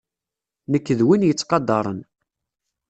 [0.71, 1.99] Nekk d win yettqadaren.